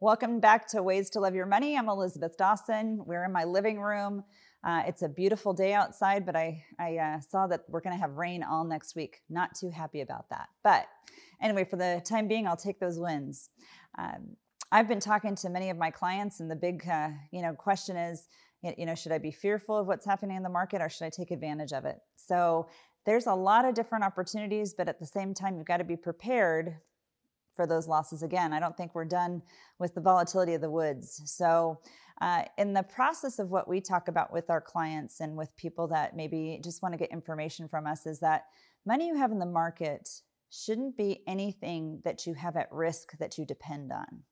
Welcome 0.00 0.38
back 0.38 0.68
to 0.68 0.82
Ways 0.84 1.10
to 1.10 1.20
Love 1.20 1.34
Your 1.34 1.44
Money. 1.44 1.76
I'm 1.76 1.88
Elizabeth 1.88 2.36
Dawson. 2.36 3.02
We're 3.04 3.24
in 3.24 3.32
my 3.32 3.42
living 3.42 3.80
room. 3.80 4.22
Uh, 4.62 4.84
it's 4.86 5.02
a 5.02 5.08
beautiful 5.08 5.52
day 5.52 5.74
outside, 5.74 6.24
but 6.24 6.36
I, 6.36 6.62
I 6.78 6.98
uh, 6.98 7.20
saw 7.20 7.48
that 7.48 7.64
we're 7.68 7.80
going 7.80 7.96
to 7.96 8.00
have 8.00 8.12
rain 8.12 8.44
all 8.44 8.62
next 8.62 8.94
week. 8.94 9.22
Not 9.28 9.56
too 9.56 9.70
happy 9.70 10.00
about 10.00 10.30
that. 10.30 10.50
But 10.62 10.86
anyway, 11.42 11.64
for 11.64 11.74
the 11.74 12.00
time 12.04 12.28
being, 12.28 12.46
I'll 12.46 12.56
take 12.56 12.78
those 12.78 13.00
wins. 13.00 13.50
Um, 13.98 14.36
I've 14.70 14.86
been 14.86 15.00
talking 15.00 15.34
to 15.34 15.50
many 15.50 15.68
of 15.68 15.76
my 15.76 15.90
clients, 15.90 16.38
and 16.38 16.48
the 16.48 16.54
big, 16.54 16.88
uh, 16.88 17.08
you 17.32 17.42
know, 17.42 17.52
question 17.54 17.96
is, 17.96 18.28
you 18.62 18.86
know, 18.86 18.94
should 18.94 19.10
I 19.10 19.18
be 19.18 19.32
fearful 19.32 19.78
of 19.78 19.88
what's 19.88 20.06
happening 20.06 20.36
in 20.36 20.44
the 20.44 20.48
market, 20.48 20.80
or 20.80 20.88
should 20.88 21.06
I 21.06 21.10
take 21.10 21.32
advantage 21.32 21.72
of 21.72 21.84
it? 21.84 21.98
So 22.14 22.68
there's 23.04 23.26
a 23.26 23.34
lot 23.34 23.64
of 23.64 23.74
different 23.74 24.04
opportunities, 24.04 24.74
but 24.74 24.88
at 24.88 25.00
the 25.00 25.06
same 25.06 25.34
time, 25.34 25.56
you've 25.56 25.66
got 25.66 25.78
to 25.78 25.84
be 25.84 25.96
prepared 25.96 26.76
for 27.58 27.66
those 27.66 27.88
losses 27.88 28.22
again. 28.22 28.52
I 28.52 28.60
don't 28.60 28.76
think 28.76 28.94
we're 28.94 29.04
done 29.04 29.42
with 29.80 29.92
the 29.92 30.00
volatility 30.00 30.54
of 30.54 30.60
the 30.60 30.70
woods. 30.70 31.20
So, 31.24 31.80
uh, 32.20 32.44
in 32.56 32.72
the 32.72 32.84
process 32.84 33.40
of 33.40 33.50
what 33.50 33.66
we 33.66 33.80
talk 33.80 34.06
about 34.06 34.32
with 34.32 34.48
our 34.48 34.60
clients 34.60 35.18
and 35.18 35.36
with 35.36 35.56
people 35.56 35.88
that 35.88 36.14
maybe 36.14 36.60
just 36.62 36.82
want 36.82 36.92
to 36.92 36.98
get 36.98 37.10
information 37.10 37.66
from 37.66 37.84
us, 37.84 38.06
is 38.06 38.20
that 38.20 38.44
money 38.86 39.08
you 39.08 39.16
have 39.16 39.32
in 39.32 39.40
the 39.40 39.46
market 39.46 40.08
shouldn't 40.50 40.96
be 40.96 41.24
anything 41.26 42.00
that 42.04 42.26
you 42.26 42.34
have 42.34 42.56
at 42.56 42.70
risk 42.70 43.18
that 43.18 43.36
you 43.38 43.44
depend 43.44 43.90
on. 43.90 44.22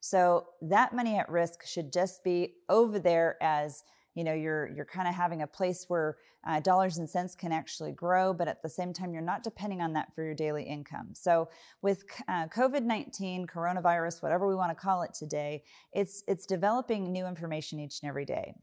So, 0.00 0.46
that 0.62 0.92
money 0.92 1.16
at 1.16 1.30
risk 1.30 1.64
should 1.64 1.92
just 1.92 2.24
be 2.24 2.54
over 2.68 2.98
there 2.98 3.36
as 3.40 3.84
you 4.14 4.24
know 4.24 4.32
you're 4.32 4.68
you're 4.74 4.84
kind 4.84 5.08
of 5.08 5.14
having 5.14 5.42
a 5.42 5.46
place 5.46 5.84
where 5.88 6.16
uh, 6.46 6.60
dollars 6.60 6.98
and 6.98 7.08
cents 7.08 7.34
can 7.34 7.52
actually 7.52 7.92
grow 7.92 8.32
but 8.32 8.48
at 8.48 8.62
the 8.62 8.68
same 8.68 8.92
time 8.92 9.12
you're 9.12 9.22
not 9.22 9.42
depending 9.42 9.80
on 9.80 9.92
that 9.92 10.14
for 10.14 10.22
your 10.22 10.34
daily 10.34 10.62
income. 10.62 11.08
So 11.12 11.48
with 11.82 12.04
uh, 12.28 12.46
covid-19 12.48 13.46
coronavirus 13.46 14.22
whatever 14.22 14.46
we 14.46 14.54
want 14.54 14.70
to 14.70 14.74
call 14.74 15.02
it 15.02 15.14
today 15.14 15.62
it's 15.92 16.22
it's 16.28 16.46
developing 16.46 17.12
new 17.12 17.26
information 17.26 17.80
each 17.80 18.00
and 18.02 18.08
every 18.08 18.24
day. 18.24 18.54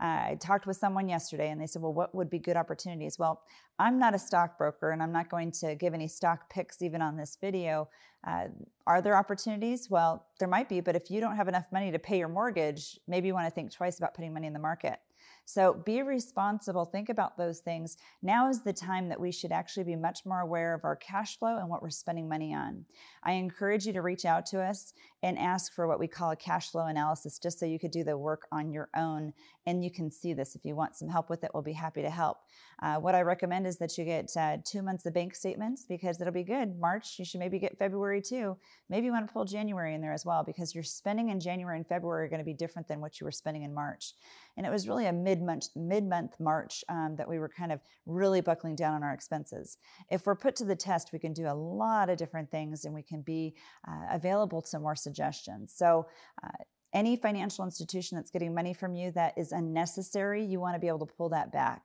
Uh, 0.00 0.30
i 0.30 0.38
talked 0.40 0.66
with 0.66 0.76
someone 0.76 1.08
yesterday 1.08 1.50
and 1.50 1.60
they 1.60 1.66
said 1.66 1.82
well 1.82 1.94
what 1.94 2.14
would 2.14 2.30
be 2.30 2.38
good 2.38 2.56
opportunities? 2.56 3.18
Well 3.18 3.42
i'm 3.78 3.98
not 3.98 4.14
a 4.14 4.18
stockbroker 4.18 4.90
and 4.90 5.02
i'm 5.02 5.12
not 5.12 5.28
going 5.28 5.50
to 5.50 5.74
give 5.74 5.94
any 5.94 6.08
stock 6.08 6.50
picks 6.50 6.82
even 6.82 7.02
on 7.02 7.16
this 7.16 7.36
video 7.40 7.88
uh, 8.26 8.46
are 8.86 9.00
there 9.00 9.16
opportunities? 9.16 9.88
Well, 9.88 10.26
there 10.38 10.48
might 10.48 10.68
be, 10.68 10.80
but 10.80 10.96
if 10.96 11.10
you 11.10 11.20
don't 11.20 11.36
have 11.36 11.48
enough 11.48 11.66
money 11.72 11.90
to 11.90 11.98
pay 11.98 12.18
your 12.18 12.28
mortgage, 12.28 12.98
maybe 13.08 13.28
you 13.28 13.34
want 13.34 13.46
to 13.46 13.50
think 13.50 13.72
twice 13.72 13.98
about 13.98 14.14
putting 14.14 14.34
money 14.34 14.46
in 14.46 14.52
the 14.52 14.58
market. 14.58 14.98
So 15.44 15.74
be 15.84 16.02
responsible, 16.02 16.84
think 16.84 17.08
about 17.08 17.36
those 17.36 17.58
things. 17.58 17.96
Now 18.22 18.48
is 18.48 18.62
the 18.62 18.72
time 18.72 19.08
that 19.08 19.20
we 19.20 19.32
should 19.32 19.50
actually 19.50 19.82
be 19.82 19.96
much 19.96 20.24
more 20.24 20.40
aware 20.40 20.74
of 20.74 20.84
our 20.84 20.94
cash 20.94 21.38
flow 21.38 21.56
and 21.56 21.68
what 21.68 21.82
we're 21.82 21.90
spending 21.90 22.28
money 22.28 22.54
on. 22.54 22.84
I 23.24 23.32
encourage 23.32 23.84
you 23.84 23.92
to 23.94 24.02
reach 24.02 24.24
out 24.24 24.46
to 24.46 24.60
us 24.60 24.92
and 25.24 25.36
ask 25.38 25.74
for 25.74 25.88
what 25.88 25.98
we 25.98 26.06
call 26.06 26.30
a 26.30 26.36
cash 26.36 26.70
flow 26.70 26.86
analysis, 26.86 27.38
just 27.38 27.58
so 27.58 27.66
you 27.66 27.80
could 27.80 27.90
do 27.90 28.04
the 28.04 28.16
work 28.16 28.46
on 28.52 28.70
your 28.70 28.90
own 28.94 29.32
and 29.66 29.82
you 29.82 29.90
can 29.90 30.10
see 30.10 30.34
this. 30.34 30.54
If 30.54 30.64
you 30.64 30.76
want 30.76 30.94
some 30.94 31.08
help 31.08 31.28
with 31.28 31.42
it, 31.42 31.50
we'll 31.52 31.64
be 31.64 31.72
happy 31.72 32.02
to 32.02 32.10
help. 32.10 32.38
Uh, 32.82 32.96
what 32.96 33.14
I 33.14 33.20
recommend 33.20 33.66
is 33.66 33.76
that 33.78 33.98
you 33.98 34.04
get 34.04 34.30
uh, 34.36 34.56
two 34.64 34.82
months 34.82 35.04
of 35.04 35.12
bank 35.12 35.34
statements 35.34 35.84
because 35.86 36.20
it'll 36.20 36.32
be 36.32 36.44
good. 36.44 36.78
March, 36.78 37.18
you 37.18 37.24
should 37.24 37.40
maybe 37.40 37.58
get 37.58 37.76
February 37.78 38.22
too. 38.22 38.56
Maybe 38.88 39.06
you 39.06 39.12
want 39.12 39.26
to 39.26 39.32
pull 39.32 39.44
January 39.44 39.94
in 39.94 40.00
there 40.00 40.14
as 40.14 40.24
well 40.24 40.42
because 40.44 40.74
your 40.74 40.84
spending 40.84 41.28
in 41.28 41.40
January 41.40 41.76
and 41.76 41.86
February 41.86 42.24
are 42.24 42.28
going 42.28 42.40
to 42.40 42.44
be 42.44 42.54
different 42.54 42.88
than 42.88 43.00
what 43.00 43.20
you 43.20 43.26
were 43.26 43.32
spending 43.32 43.64
in 43.64 43.74
March. 43.74 44.14
And 44.56 44.66
it 44.66 44.70
was 44.70 44.88
really 44.88 45.06
a 45.06 45.12
mid-month 45.12 45.68
mid-month 45.76 46.40
March 46.40 46.82
um, 46.88 47.16
that 47.18 47.28
we 47.28 47.38
were 47.38 47.50
kind 47.50 47.70
of 47.70 47.80
really 48.06 48.40
buckling 48.40 48.76
down 48.76 48.94
on 48.94 49.02
our 49.02 49.12
expenses. 49.12 49.76
If 50.10 50.24
we're 50.24 50.34
put 50.34 50.56
to 50.56 50.64
the 50.64 50.76
test, 50.76 51.10
we 51.12 51.18
can 51.18 51.34
do 51.34 51.46
a 51.48 51.54
lot 51.54 52.08
of 52.08 52.16
different 52.16 52.50
things 52.50 52.86
and 52.86 52.94
we 52.94 53.02
can 53.02 53.20
be 53.20 53.54
uh, 53.86 54.06
available 54.10 54.62
to 54.62 54.78
more 54.78 54.96
suggestions. 54.96 55.74
So. 55.76 56.06
Uh, 56.42 56.48
any 56.92 57.14
financial 57.14 57.64
institution 57.64 58.16
that's 58.16 58.32
getting 58.32 58.52
money 58.52 58.74
from 58.74 58.96
you 58.96 59.12
that 59.12 59.32
is 59.36 59.52
unnecessary, 59.52 60.44
you 60.44 60.58
want 60.58 60.74
to 60.74 60.80
be 60.80 60.88
able 60.88 61.06
to 61.06 61.14
pull 61.14 61.28
that 61.28 61.52
back. 61.52 61.84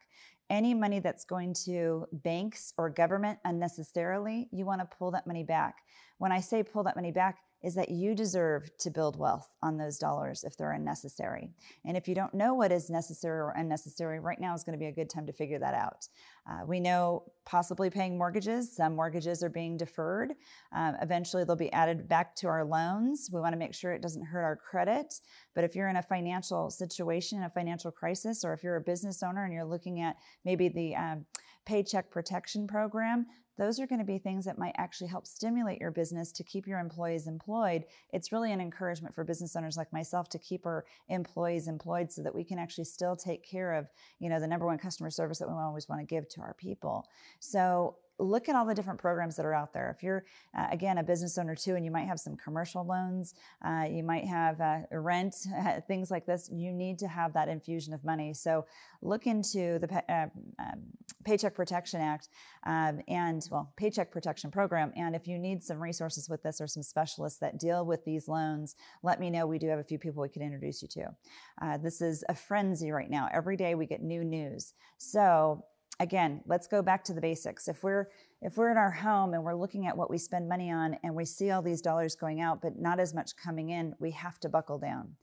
Any 0.50 0.74
money 0.76 1.00
that's 1.00 1.26
going 1.26 1.56
to 1.66 2.06
banks 2.12 2.72
or 2.78 2.90
government 2.90 3.40
unnecessarily, 3.46 4.48
you 4.52 4.66
want 4.66 4.82
to 4.82 4.98
pull 4.98 5.12
that 5.12 5.26
money 5.26 5.44
back. 5.44 5.78
When 6.20 6.32
I 6.32 6.40
say 6.40 6.62
pull 6.62 6.84
that 6.84 6.96
money 6.96 7.12
back, 7.12 7.40
is 7.66 7.74
that 7.74 7.90
you 7.90 8.14
deserve 8.14 8.70
to 8.78 8.92
build 8.92 9.18
wealth 9.18 9.50
on 9.64 9.76
those 9.76 9.98
dollars 9.98 10.44
if 10.44 10.56
they're 10.56 10.74
unnecessary. 10.74 11.50
And 11.84 11.98
if 11.98 12.08
you 12.08 12.14
don't 12.14 12.34
know 12.36 12.54
what 12.54 12.72
is 12.72 12.92
necessary 12.92 13.40
or 13.40 13.54
unnecessary, 13.58 14.20
right 14.20 14.40
now 14.40 14.54
is 14.54 14.64
going 14.64 14.78
to 14.78 14.80
be 14.80 14.86
a 14.86 14.92
good 14.92 15.10
time 15.10 15.26
to 15.26 15.34
figure 15.34 15.58
that 15.58 15.74
out. 15.74 16.08
Uh, 16.48 16.64
we 16.68 16.80
know 16.80 17.24
possibly 17.44 17.90
paying 17.90 18.20
mortgages. 18.20 18.76
Some 18.76 18.96
mortgages 18.96 19.42
are 19.42 19.50
being 19.50 19.78
deferred. 19.78 20.34
Um, 20.76 20.96
eventually, 21.02 21.44
they'll 21.44 21.56
be 21.56 21.74
added 21.74 22.08
back 22.08 22.36
to 22.36 22.48
our 22.48 22.64
loans. 22.64 23.32
We 23.34 23.42
want 23.42 23.54
to 23.54 23.60
make 23.60 23.74
sure 23.74 23.94
it 23.94 24.02
doesn't 24.04 24.26
hurt 24.26 24.44
our 24.44 24.56
credit. 24.56 25.16
But 25.56 25.64
if 25.64 25.76
you're 25.76 25.90
in 25.90 25.96
a 25.96 26.04
financial 26.04 26.70
situation, 26.70 27.42
a 27.42 27.50
financial 27.50 27.92
crisis, 27.92 28.46
or 28.46 28.54
if 28.54 28.64
you're 28.64 28.76
a 28.76 28.82
business 28.82 29.24
owner 29.24 29.44
and 29.44 29.52
you're 29.52 29.66
looking 29.66 30.02
at 30.02 30.18
maybe 30.44 30.70
the 30.70 30.96
um, 30.96 31.26
Paycheck 31.66 32.12
Protection 32.12 32.68
Program, 32.68 33.26
those 33.58 33.80
are 33.80 33.88
going 33.88 34.00
to 34.00 34.06
be 34.06 34.18
things 34.18 34.46
that 34.46 34.58
might 34.58 34.76
actually 34.78 35.08
help 35.08 35.26
stimulate 35.26 35.80
your 35.80 35.92
business 35.92 36.32
to 36.34 36.44
keep 36.44 36.68
your 36.68 36.80
employees 36.80 37.28
employed. 37.28 37.86
It's 38.12 38.32
really 38.32 38.52
an 38.52 38.62
encouragement 38.62 39.16
for 39.16 39.24
business 39.24 39.56
owners 39.56 39.78
like 39.78 39.92
myself 39.94 40.30
to 40.30 40.40
keep 40.40 40.66
our 40.66 40.86
employees 41.10 41.68
employed 41.68 42.12
so 42.12 42.22
that 42.24 42.36
we 42.36 42.44
can 42.44 42.60
actually 42.60 42.86
still 42.86 43.16
take 43.16 43.44
care 43.44 43.74
of, 43.74 43.88
you 44.20 44.30
know, 44.30 44.40
the 44.40 44.48
number 44.48 44.66
one 44.66 44.78
customer 44.78 45.10
service 45.10 45.40
that 45.40 45.48
we 45.48 45.56
always 45.56 45.88
want 45.88 46.02
to 46.02 46.06
give 46.06 46.28
to 46.30 46.42
our 46.42 46.54
people. 46.54 47.08
So 47.40 47.96
look 48.20 48.48
at 48.48 48.56
all 48.56 48.66
the 48.66 48.74
different 48.74 49.00
programs 49.00 49.36
that 49.36 49.46
are 49.46 49.54
out 49.54 49.74
there. 49.74 49.94
If 49.96 50.04
you're, 50.04 50.26
uh, 50.58 50.68
again, 50.72 50.98
a 50.98 51.04
business 51.04 51.38
owner 51.38 51.56
too, 51.56 51.76
and 51.76 51.84
you 51.84 51.92
might 51.92 52.08
have 52.08 52.20
some 52.20 52.36
commercial 52.38 52.86
loans, 52.86 53.34
uh, 53.64 53.86
you 53.90 54.04
might 54.04 54.26
have 54.26 54.62
uh, 54.62 54.80
rent, 54.92 55.36
things 55.88 56.12
like 56.12 56.26
this, 56.26 56.50
you 56.52 56.72
need 56.72 56.98
to 57.00 57.08
have 57.08 57.34
that 57.34 57.50
infusion 57.50 57.94
of 57.94 58.04
money. 58.04 58.34
So 58.34 58.66
look 59.02 59.28
into 59.28 59.80
the 59.80 60.04
uh, 60.10 60.28
um, 60.60 60.84
Paycheck 61.24 61.54
Protection 61.56 62.02
Act 62.02 62.30
um, 62.66 63.02
and, 63.08 63.46
well, 63.52 63.74
Paycheck 63.76 64.12
Protection 64.12 64.52
Program. 64.52 64.94
And 64.96 65.16
if 65.16 65.28
you 65.28 65.38
need 65.38 65.64
some 65.64 65.80
resources 65.80 66.30
with 66.30 66.44
this 66.44 66.62
or 66.62 66.68
some 66.68 66.84
specialists 66.84 67.40
that 67.40 67.60
deal 67.60 67.86
with 67.86 68.06
these 68.06 68.28
loans, 68.28 68.76
let 69.04 69.20
me 69.20 69.30
know. 69.30 69.46
We 69.46 69.60
do 69.60 69.68
have 69.68 69.80
a 69.80 69.84
few 69.84 70.00
people 70.00 70.22
we 70.22 70.30
could 70.30 70.42
introduce 70.42 70.82
you 70.82 70.88
to. 70.90 71.16
Uh, 71.62 71.78
this 71.78 72.02
is 72.02 72.24
a 72.30 72.36
frenzy 72.36 72.92
right 72.92 73.10
now. 73.10 73.28
Every 73.34 73.58
day 73.58 73.76
we 73.76 73.86
get 73.86 74.02
new 74.02 74.24
news. 74.24 74.74
So 74.98 75.66
again, 76.00 76.42
let's 76.46 76.68
go 76.68 76.82
back 76.82 77.04
to 77.06 77.14
the 77.14 77.22
basics. 77.22 77.68
If 77.68 77.84
we're 77.84 78.08
if 78.42 78.58
we're 78.58 78.70
in 78.70 78.78
our 78.78 78.92
home 78.92 79.34
and 79.34 79.44
we're 79.44 79.56
looking 79.56 79.88
at 79.88 79.98
what 79.98 80.10
we 80.10 80.18
spend 80.18 80.48
money 80.48 80.72
on 80.72 80.98
and 81.04 81.16
we 81.16 81.26
see 81.26 81.50
all 81.50 81.62
these 81.62 81.82
dollars 81.82 82.16
going 82.16 82.42
out 82.42 82.62
but 82.62 82.78
not 82.78 83.00
as 83.00 83.14
much 83.14 83.36
coming 83.36 83.70
in, 83.70 83.96
we 84.00 84.12
have 84.12 84.40
to 84.42 84.50
buckle 84.50 84.78
down. 84.78 85.16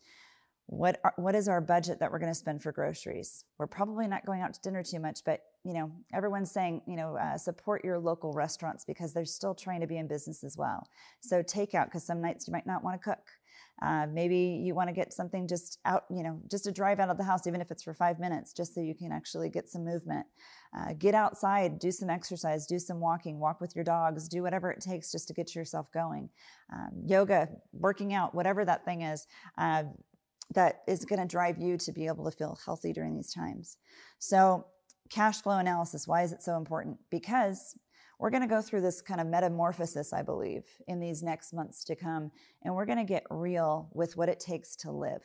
What 0.67 1.01
are, 1.05 1.13
what 1.17 1.35
is 1.35 1.49
our 1.49 1.61
budget 1.61 2.01
that 2.01 2.11
we're 2.11 2.19
going 2.19 2.33
to 2.33 2.39
spend 2.39 2.63
for 2.63 2.73
groceries? 2.73 3.45
We're 3.59 3.67
probably 3.67 4.07
not 4.07 4.25
going 4.25 4.41
out 4.41 4.55
to 4.55 4.61
dinner 4.61 4.83
too 4.83 5.01
much, 5.01 5.21
but 5.25 5.41
you 5.65 5.75
know 5.75 5.93
everyone's 6.13 6.51
saying 6.51 6.83
you 6.87 6.97
know 6.97 7.17
uh, 7.17 7.37
support 7.37 7.85
your 7.85 7.99
local 7.99 8.33
restaurants 8.33 8.85
because 8.85 9.13
they're 9.13 9.25
still 9.25 9.55
trying 9.55 9.81
to 9.81 9.87
be 9.87 9.99
in 9.99 10.09
business 10.09 10.43
as 10.43 10.57
well. 10.57 10.87
So 11.21 11.43
takeout 11.43 11.87
because 11.87 12.05
some 12.05 12.21
nights 12.21 12.49
you 12.49 12.53
might 12.53 12.67
not 12.67 12.83
want 12.83 13.01
to 13.01 13.11
cook. 13.11 13.27
Uh, 13.81 14.07
maybe 14.13 14.37
you 14.37 14.75
want 14.75 14.89
to 14.89 14.93
get 14.93 15.13
something 15.13 15.49
just 15.49 15.79
out, 15.85 16.05
you 16.09 16.23
know, 16.23 16.41
just 16.51 16.65
to 16.65 16.73
drive 16.73 17.01
out 17.01 17.09
of 17.09 17.17
the 17.17 17.25
house, 17.25 17.47
even 17.47 17.61
if 17.61 17.71
it's 17.71 17.83
for 17.83 17.95
five 17.95 18.21
minutes, 18.21 18.53
just 18.53 18.75
so 18.75 18.81
you 18.81 18.95
can 18.95 19.11
actually 19.11 19.49
get 19.49 19.69
some 19.69 19.85
movement. 19.85 20.25
Uh, 20.77 20.93
get 20.99 21.15
outside, 21.15 21.79
do 21.79 21.91
some 21.91 22.09
exercise, 22.09 22.67
do 22.67 22.79
some 22.79 23.01
walking, 23.01 23.41
walk 23.41 23.61
with 23.61 23.75
your 23.75 23.85
dogs, 23.85 24.29
do 24.29 24.43
whatever 24.43 24.71
it 24.71 24.81
takes 24.81 25.11
just 25.11 25.27
to 25.29 25.35
get 25.35 25.55
yourself 25.55 25.91
going. 25.93 26.29
Um, 26.73 26.91
yoga, 27.07 27.49
working 27.73 28.15
out, 28.15 28.35
whatever 28.35 28.65
that 28.65 28.85
thing 28.85 29.03
is. 29.03 29.27
Uh, 29.59 29.85
that 30.55 30.83
is 30.87 31.05
going 31.05 31.21
to 31.21 31.27
drive 31.27 31.59
you 31.59 31.79
to 31.79 31.93
be 31.93 32.07
able 32.07 32.31
to 32.31 32.37
feel 32.37 32.59
healthy 32.65 32.93
during 32.93 33.17
these 33.17 33.33
times. 33.33 33.79
So, 34.19 34.67
cash 35.11 35.43
flow 35.43 35.59
analysis, 35.59 36.07
why 36.07 36.23
is 36.23 36.33
it 36.33 36.43
so 36.43 36.57
important? 36.57 36.99
Because 37.11 37.77
we're 38.23 38.31
going 38.31 38.43
to 38.43 38.49
go 38.49 38.63
through 38.63 38.83
this 38.83 39.03
kind 39.03 39.21
of 39.21 39.27
metamorphosis, 39.27 40.13
I 40.13 40.23
believe, 40.23 40.63
in 40.87 41.01
these 41.01 41.25
next 41.25 41.53
months 41.53 41.83
to 41.87 41.97
come, 41.97 42.31
and 42.63 42.73
we're 42.73 42.87
going 42.87 42.99
to 42.99 43.05
get 43.05 43.25
real 43.31 43.91
with 43.95 44.17
what 44.17 44.29
it 44.29 44.39
takes 44.39 44.77
to 44.77 44.93
live. 44.93 45.23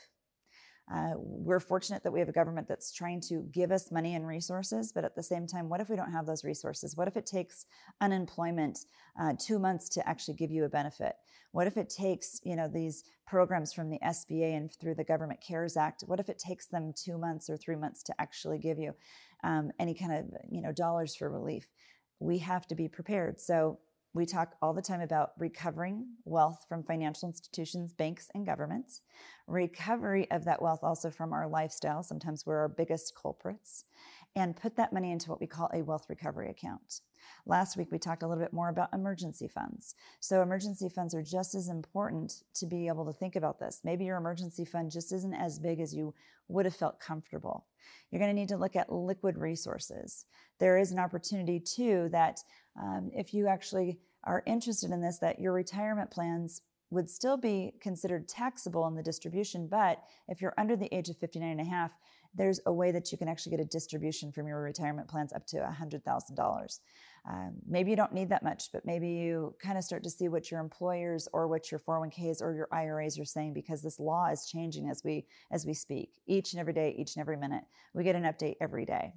Uh, 0.91 1.11
we're 1.15 1.59
fortunate 1.59 2.01
that 2.01 2.11
we 2.11 2.19
have 2.19 2.27
a 2.27 2.31
government 2.31 2.67
that's 2.67 2.91
trying 2.91 3.21
to 3.21 3.45
give 3.51 3.71
us 3.71 3.91
money 3.91 4.15
and 4.15 4.25
resources, 4.25 4.91
but 4.91 5.05
at 5.05 5.15
the 5.15 5.21
same 5.21 5.45
time, 5.45 5.69
what 5.69 5.79
if 5.79 5.89
we 5.89 5.95
don't 5.95 6.11
have 6.11 6.25
those 6.25 6.43
resources? 6.43 6.97
What 6.97 7.07
if 7.07 7.15
it 7.15 7.27
takes 7.27 7.67
unemployment 8.01 8.79
uh, 9.21 9.33
two 9.39 9.59
months 9.59 9.89
to 9.89 10.09
actually 10.09 10.33
give 10.33 10.49
you 10.49 10.63
a 10.63 10.69
benefit? 10.69 11.13
What 11.51 11.67
if 11.67 11.77
it 11.77 11.91
takes 11.91 12.41
you 12.43 12.55
know 12.55 12.67
these 12.67 13.03
programs 13.27 13.73
from 13.73 13.91
the 13.91 13.99
SBA 14.03 14.57
and 14.57 14.71
through 14.71 14.95
the 14.95 15.03
Government 15.03 15.39
CARES 15.47 15.77
Act? 15.77 16.03
What 16.07 16.19
if 16.19 16.29
it 16.29 16.39
takes 16.39 16.65
them 16.65 16.93
two 16.95 17.19
months 17.19 17.47
or 17.47 17.57
three 17.57 17.75
months 17.75 18.01
to 18.03 18.15
actually 18.19 18.57
give 18.57 18.79
you 18.79 18.95
um, 19.43 19.69
any 19.79 19.93
kind 19.93 20.13
of 20.13 20.25
you 20.49 20.63
know 20.63 20.71
dollars 20.71 21.15
for 21.15 21.29
relief? 21.29 21.67
We 22.19 22.39
have 22.39 22.67
to 22.67 22.75
be 22.75 22.87
prepared. 22.87 23.39
So 23.39 23.79
we 24.13 24.25
talk 24.25 24.55
all 24.61 24.73
the 24.73 24.81
time 24.81 25.01
about 25.01 25.31
recovering 25.37 26.07
wealth 26.25 26.65
from 26.67 26.83
financial 26.83 27.29
institutions, 27.29 27.93
banks, 27.93 28.29
and 28.33 28.45
governments, 28.45 29.01
recovery 29.45 30.29
of 30.31 30.45
that 30.45 30.61
wealth 30.61 30.79
also 30.81 31.11
from 31.11 31.33
our 31.33 31.47
lifestyle. 31.47 32.01
Sometimes 32.01 32.45
we're 32.45 32.57
our 32.57 32.69
biggest 32.69 33.13
culprits. 33.15 33.85
And 34.37 34.55
put 34.55 34.75
that 34.75 34.93
money 34.93 35.11
into 35.11 35.31
what 35.31 35.41
we 35.41 35.47
call 35.47 35.67
a 35.73 35.81
wealth 35.81 36.05
recovery 36.09 36.51
account. 36.51 37.01
Last 37.47 37.75
week, 37.75 37.91
we 37.91 37.97
talked 37.97 38.21
a 38.21 38.27
little 38.27 38.43
bit 38.43 38.53
more 38.53 38.69
about 38.69 38.93
emergency 38.93 39.47
funds. 39.47 39.95
So, 40.19 40.43
emergency 40.43 40.89
funds 40.89 41.15
are 41.15 41.23
just 41.23 41.55
as 41.55 41.69
important 41.69 42.43
to 42.53 42.67
be 42.67 42.87
able 42.87 43.05
to 43.07 43.13
think 43.13 43.35
about 43.35 43.59
this. 43.59 43.81
Maybe 43.83 44.05
your 44.05 44.17
emergency 44.17 44.63
fund 44.63 44.91
just 44.91 45.11
isn't 45.11 45.33
as 45.33 45.57
big 45.57 45.79
as 45.79 45.93
you 45.93 46.13
would 46.49 46.65
have 46.65 46.75
felt 46.75 46.99
comfortable. 46.99 47.65
You're 48.11 48.19
going 48.19 48.29
to 48.29 48.39
need 48.39 48.49
to 48.49 48.57
look 48.57 48.75
at 48.75 48.91
liquid 48.91 49.37
resources. 49.37 50.25
There 50.59 50.77
is 50.77 50.91
an 50.91 50.99
opportunity, 50.99 51.59
too, 51.59 52.09
that 52.11 52.39
um, 52.79 53.09
if 53.15 53.33
you 53.33 53.47
actually 53.47 53.97
are 54.23 54.43
interested 54.45 54.91
in 54.91 55.01
this, 55.01 55.17
that 55.17 55.39
your 55.39 55.53
retirement 55.53 56.11
plans 56.11 56.61
would 56.89 57.09
still 57.09 57.37
be 57.37 57.73
considered 57.81 58.27
taxable 58.27 58.87
in 58.87 58.95
the 58.95 59.03
distribution. 59.03 59.67
But 59.67 60.01
if 60.27 60.41
you're 60.41 60.53
under 60.57 60.75
the 60.75 60.93
age 60.95 61.09
of 61.09 61.17
59 61.17 61.49
and 61.49 61.61
a 61.61 61.65
half, 61.65 61.91
there's 62.33 62.59
a 62.65 62.73
way 62.73 62.91
that 62.91 63.11
you 63.11 63.17
can 63.17 63.27
actually 63.27 63.51
get 63.51 63.59
a 63.59 63.65
distribution 63.65 64.31
from 64.31 64.47
your 64.47 64.61
retirement 64.61 65.07
plans 65.07 65.33
up 65.33 65.45
to 65.47 65.57
$100,000. 65.57 66.79
Um, 67.29 67.55
maybe 67.67 67.89
you 67.89 67.97
don't 67.97 68.13
need 68.13 68.29
that 68.29 68.43
much, 68.43 68.71
but 68.71 68.85
maybe 68.85 69.09
you 69.09 69.55
kind 69.61 69.77
of 69.77 69.83
start 69.83 70.03
to 70.03 70.09
see 70.09 70.29
what 70.29 70.49
your 70.49 70.61
employers 70.61 71.27
or 71.33 71.47
what 71.47 71.71
your 71.71 71.79
401ks 71.79 72.41
or 72.41 72.53
your 72.53 72.69
IRAs 72.71 73.19
are 73.19 73.25
saying 73.25 73.53
because 73.53 73.81
this 73.81 73.99
law 73.99 74.27
is 74.27 74.45
changing 74.45 74.89
as 74.89 75.01
we 75.03 75.25
as 75.51 75.65
we 75.65 75.73
speak. 75.73 76.11
Each 76.25 76.53
and 76.53 76.59
every 76.59 76.73
day, 76.73 76.95
each 76.97 77.15
and 77.15 77.21
every 77.21 77.37
minute, 77.37 77.63
we 77.93 78.03
get 78.03 78.15
an 78.15 78.23
update 78.23 78.55
every 78.61 78.85
day. 78.85 79.13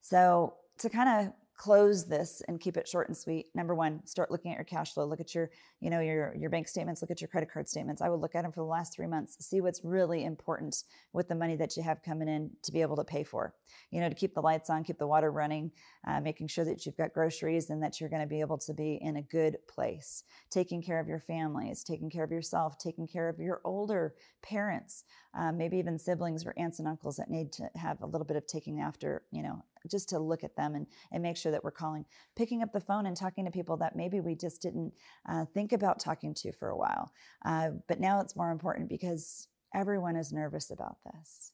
So 0.00 0.54
to 0.78 0.88
kind 0.88 1.26
of 1.26 1.32
close 1.56 2.06
this 2.06 2.42
and 2.48 2.60
keep 2.60 2.76
it 2.76 2.86
short 2.86 3.08
and 3.08 3.16
sweet. 3.16 3.46
Number 3.54 3.74
one 3.74 4.06
start 4.06 4.30
looking 4.30 4.52
at 4.52 4.56
your 4.56 4.64
cash 4.64 4.92
flow. 4.92 5.06
Look 5.06 5.20
at 5.20 5.34
your 5.34 5.50
you 5.80 5.90
know 5.90 6.00
your 6.00 6.34
your 6.36 6.50
bank 6.50 6.68
statements. 6.68 7.00
Look 7.00 7.10
at 7.10 7.20
your 7.20 7.28
credit 7.28 7.50
card 7.50 7.68
statements. 7.68 8.02
I 8.02 8.08
would 8.08 8.20
look 8.20 8.34
at 8.34 8.42
them 8.42 8.52
for 8.52 8.60
the 8.60 8.66
last 8.66 8.94
three 8.94 9.06
months 9.06 9.36
see 9.40 9.60
what's 9.60 9.80
really 9.84 10.24
important 10.24 10.84
with 11.12 11.28
the 11.28 11.34
money 11.34 11.56
that 11.56 11.76
you 11.76 11.82
have 11.82 12.02
coming 12.02 12.28
in 12.28 12.50
to 12.62 12.72
be 12.72 12.82
able 12.82 12.96
to 12.96 13.04
pay 13.04 13.24
for. 13.24 13.54
You 13.90 14.00
know 14.00 14.08
to 14.08 14.14
keep 14.14 14.34
the 14.34 14.42
lights 14.42 14.70
on 14.70 14.84
keep 14.84 14.98
the 14.98 15.06
water 15.06 15.30
running 15.30 15.70
uh, 16.06 16.20
making 16.20 16.48
sure 16.48 16.64
that 16.64 16.84
you've 16.84 16.96
got 16.96 17.12
groceries 17.12 17.70
and 17.70 17.82
that 17.82 18.00
you're 18.00 18.10
going 18.10 18.22
to 18.22 18.28
be 18.28 18.40
able 18.40 18.58
to 18.58 18.74
be 18.74 18.98
in 19.00 19.16
a 19.16 19.22
good 19.22 19.56
place. 19.68 20.24
Taking 20.50 20.82
care 20.82 21.00
of 21.00 21.08
your 21.08 21.20
families 21.20 21.82
taking 21.82 22.10
care 22.10 22.24
of 22.24 22.30
yourself 22.30 22.78
taking 22.78 23.06
care 23.06 23.28
of 23.28 23.38
your 23.38 23.60
older 23.64 24.14
parents 24.42 25.04
uh, 25.34 25.52
maybe 25.52 25.78
even 25.78 25.98
siblings 25.98 26.46
or 26.46 26.54
aunts 26.56 26.78
and 26.78 26.88
uncles 26.88 27.16
that 27.16 27.30
need 27.30 27.52
to 27.52 27.68
have 27.74 28.00
a 28.02 28.06
little 28.06 28.24
bit 28.24 28.36
of 28.36 28.46
taking 28.46 28.80
after 28.80 29.22
you 29.30 29.42
know 29.42 29.64
just 29.90 30.08
to 30.10 30.18
look 30.18 30.44
at 30.44 30.56
them 30.56 30.74
and, 30.74 30.86
and 31.12 31.22
make 31.22 31.36
sure 31.36 31.52
that 31.52 31.64
we're 31.64 31.70
calling, 31.70 32.04
picking 32.36 32.62
up 32.62 32.72
the 32.72 32.80
phone 32.80 33.06
and 33.06 33.16
talking 33.16 33.44
to 33.44 33.50
people 33.50 33.76
that 33.78 33.96
maybe 33.96 34.20
we 34.20 34.34
just 34.34 34.62
didn't 34.62 34.92
uh, 35.28 35.44
think 35.54 35.72
about 35.72 35.98
talking 36.00 36.34
to 36.34 36.52
for 36.52 36.68
a 36.68 36.76
while. 36.76 37.12
Uh, 37.44 37.70
but 37.88 38.00
now 38.00 38.20
it's 38.20 38.36
more 38.36 38.50
important 38.50 38.88
because 38.88 39.48
everyone 39.74 40.16
is 40.16 40.32
nervous 40.32 40.70
about 40.70 40.96
this. 41.04 41.52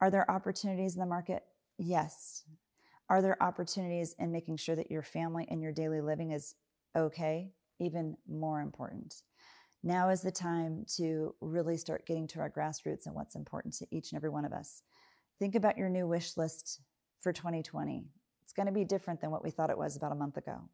Are 0.00 0.10
there 0.10 0.30
opportunities 0.30 0.94
in 0.94 1.00
the 1.00 1.06
market? 1.06 1.42
Yes. 1.78 2.44
Are 3.10 3.22
there 3.22 3.42
opportunities 3.42 4.14
in 4.18 4.30
making 4.30 4.58
sure 4.58 4.76
that 4.76 4.90
your 4.90 5.02
family 5.02 5.46
and 5.50 5.62
your 5.62 5.72
daily 5.72 6.00
living 6.00 6.32
is 6.32 6.54
okay? 6.96 7.52
Even 7.80 8.16
more 8.28 8.60
important. 8.60 9.22
Now 9.82 10.10
is 10.10 10.22
the 10.22 10.32
time 10.32 10.84
to 10.96 11.34
really 11.40 11.76
start 11.76 12.06
getting 12.06 12.26
to 12.28 12.40
our 12.40 12.50
grassroots 12.50 13.06
and 13.06 13.14
what's 13.14 13.36
important 13.36 13.74
to 13.74 13.86
each 13.90 14.12
and 14.12 14.16
every 14.16 14.30
one 14.30 14.44
of 14.44 14.52
us. 14.52 14.82
Think 15.38 15.54
about 15.54 15.78
your 15.78 15.88
new 15.88 16.06
wish 16.06 16.36
list 16.36 16.80
for 17.20 17.32
2020. 17.32 18.04
It's 18.44 18.52
going 18.52 18.66
to 18.66 18.72
be 18.72 18.84
different 18.84 19.20
than 19.20 19.30
what 19.30 19.44
we 19.44 19.50
thought 19.50 19.70
it 19.70 19.78
was 19.78 19.96
about 19.96 20.12
a 20.12 20.16
month 20.16 20.36
ago. 20.36 20.68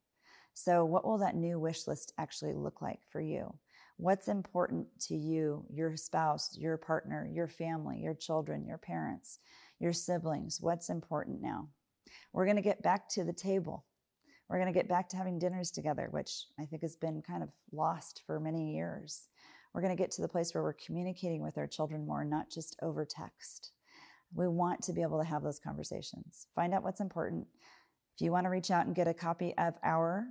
So, 0.54 0.84
what 0.84 1.04
will 1.04 1.18
that 1.18 1.34
new 1.34 1.58
wish 1.58 1.86
list 1.86 2.12
actually 2.18 2.54
look 2.54 2.80
like 2.80 3.00
for 3.10 3.20
you? 3.20 3.54
What's 3.96 4.28
important 4.28 4.86
to 5.02 5.16
you, 5.16 5.64
your 5.68 5.96
spouse, 5.96 6.56
your 6.56 6.76
partner, 6.76 7.28
your 7.32 7.48
family, 7.48 7.98
your 8.00 8.14
children, 8.14 8.66
your 8.66 8.78
parents, 8.78 9.38
your 9.80 9.92
siblings? 9.92 10.58
What's 10.60 10.90
important 10.90 11.42
now? 11.42 11.68
We're 12.32 12.44
going 12.44 12.56
to 12.56 12.62
get 12.62 12.82
back 12.82 13.08
to 13.10 13.24
the 13.24 13.32
table. 13.32 13.84
We're 14.48 14.58
going 14.58 14.72
to 14.72 14.78
get 14.78 14.88
back 14.88 15.08
to 15.10 15.16
having 15.16 15.38
dinners 15.38 15.70
together, 15.70 16.08
which 16.10 16.46
I 16.60 16.64
think 16.64 16.82
has 16.82 16.96
been 16.96 17.22
kind 17.22 17.42
of 17.42 17.50
lost 17.72 18.22
for 18.26 18.38
many 18.38 18.74
years. 18.74 19.26
We're 19.72 19.80
going 19.80 19.96
to 19.96 20.00
get 20.00 20.12
to 20.12 20.22
the 20.22 20.28
place 20.28 20.54
where 20.54 20.62
we're 20.62 20.74
communicating 20.74 21.42
with 21.42 21.58
our 21.58 21.66
children 21.66 22.06
more, 22.06 22.24
not 22.24 22.50
just 22.50 22.76
over 22.82 23.04
text. 23.04 23.72
We 24.34 24.48
want 24.48 24.82
to 24.82 24.92
be 24.92 25.02
able 25.02 25.18
to 25.18 25.28
have 25.28 25.42
those 25.42 25.60
conversations. 25.60 26.48
Find 26.54 26.74
out 26.74 26.82
what's 26.82 27.00
important. 27.00 27.46
If 28.16 28.20
you 28.20 28.32
want 28.32 28.44
to 28.44 28.50
reach 28.50 28.70
out 28.70 28.86
and 28.86 28.94
get 28.94 29.08
a 29.08 29.14
copy 29.14 29.54
of 29.56 29.74
our 29.82 30.26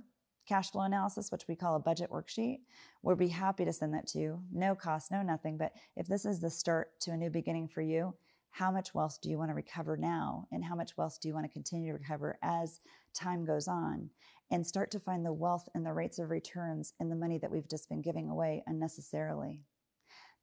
cash 0.46 0.70
flow 0.70 0.82
analysis, 0.82 1.32
which 1.32 1.48
we 1.48 1.56
call 1.56 1.76
a 1.76 1.80
budget 1.80 2.10
worksheet, 2.10 2.58
we'll 3.02 3.16
be 3.16 3.28
happy 3.28 3.64
to 3.64 3.72
send 3.72 3.94
that 3.94 4.06
to 4.08 4.18
you. 4.18 4.42
No 4.52 4.74
cost, 4.74 5.10
no 5.10 5.22
nothing. 5.22 5.56
But 5.56 5.72
if 5.96 6.06
this 6.06 6.24
is 6.24 6.40
the 6.40 6.50
start 6.50 7.00
to 7.00 7.12
a 7.12 7.16
new 7.16 7.30
beginning 7.30 7.68
for 7.68 7.80
you, 7.80 8.14
how 8.50 8.70
much 8.70 8.94
wealth 8.94 9.18
do 9.20 9.30
you 9.30 9.38
want 9.38 9.50
to 9.50 9.54
recover 9.54 9.96
now? 9.96 10.46
And 10.52 10.64
how 10.64 10.76
much 10.76 10.96
wealth 10.96 11.18
do 11.20 11.28
you 11.28 11.34
want 11.34 11.44
to 11.44 11.52
continue 11.52 11.92
to 11.92 11.98
recover 11.98 12.38
as 12.42 12.78
time 13.12 13.44
goes 13.44 13.66
on? 13.66 14.10
And 14.50 14.66
start 14.66 14.90
to 14.92 15.00
find 15.00 15.26
the 15.26 15.32
wealth 15.32 15.68
and 15.74 15.84
the 15.84 15.92
rates 15.92 16.18
of 16.18 16.30
returns 16.30 16.92
in 17.00 17.08
the 17.08 17.16
money 17.16 17.38
that 17.38 17.50
we've 17.50 17.68
just 17.68 17.88
been 17.88 18.02
giving 18.02 18.28
away 18.28 18.62
unnecessarily. 18.66 19.62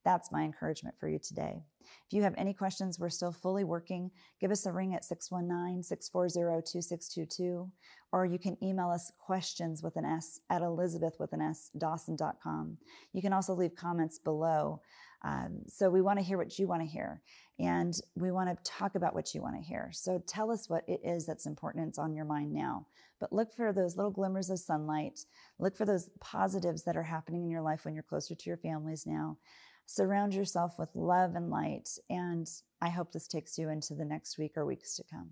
That's 0.03 0.31
my 0.31 0.43
encouragement 0.43 0.95
for 0.99 1.07
you 1.07 1.19
today. 1.19 1.63
If 2.07 2.13
you 2.13 2.23
have 2.23 2.35
any 2.37 2.53
questions, 2.53 2.99
we're 2.99 3.09
still 3.09 3.31
fully 3.31 3.63
working. 3.63 4.11
Give 4.39 4.51
us 4.51 4.65
a 4.65 4.71
ring 4.71 4.93
at 4.95 5.05
619 5.05 5.83
640 5.83 6.61
2622, 6.61 7.69
or 8.11 8.25
you 8.25 8.39
can 8.39 8.57
email 8.63 8.89
us 8.89 9.11
questions 9.19 9.83
with 9.83 9.95
an 9.95 10.05
S 10.05 10.39
at 10.49 10.61
Elizabeth 10.61 11.15
with 11.19 11.33
an 11.33 11.41
S, 11.41 11.69
Dawson.com. 11.77 12.77
You 13.13 13.21
can 13.21 13.33
also 13.33 13.53
leave 13.53 13.75
comments 13.75 14.19
below. 14.19 14.81
Um, 15.23 15.61
so 15.67 15.89
we 15.89 16.01
want 16.01 16.17
to 16.17 16.25
hear 16.25 16.37
what 16.37 16.57
you 16.57 16.67
want 16.67 16.81
to 16.81 16.87
hear, 16.87 17.21
and 17.59 17.93
we 18.15 18.31
want 18.31 18.49
to 18.49 18.71
talk 18.71 18.95
about 18.95 19.13
what 19.13 19.35
you 19.35 19.41
want 19.41 19.55
to 19.55 19.61
hear. 19.61 19.91
So 19.93 20.21
tell 20.25 20.51
us 20.51 20.67
what 20.67 20.83
it 20.87 21.01
is 21.03 21.25
that's 21.25 21.45
important 21.45 21.83
and 21.83 21.89
it's 21.89 21.99
on 21.99 22.15
your 22.15 22.25
mind 22.25 22.51
now. 22.53 22.87
But 23.19 23.31
look 23.31 23.53
for 23.53 23.71
those 23.71 23.95
little 23.95 24.11
glimmers 24.11 24.49
of 24.49 24.57
sunlight. 24.57 25.19
Look 25.59 25.77
for 25.77 25.85
those 25.85 26.09
positives 26.19 26.83
that 26.83 26.97
are 26.97 27.03
happening 27.03 27.43
in 27.43 27.51
your 27.51 27.61
life 27.61 27.85
when 27.85 27.93
you're 27.93 28.01
closer 28.01 28.33
to 28.33 28.49
your 28.49 28.57
families 28.57 29.05
now. 29.05 29.37
Surround 29.85 30.33
yourself 30.33 30.79
with 30.79 30.89
love 30.95 31.35
and 31.35 31.49
light. 31.49 31.89
And 32.09 32.49
I 32.81 32.89
hope 32.89 33.11
this 33.11 33.27
takes 33.27 33.57
you 33.57 33.69
into 33.69 33.93
the 33.93 34.05
next 34.05 34.37
week 34.37 34.53
or 34.55 34.65
weeks 34.65 34.95
to 34.95 35.03
come. 35.03 35.31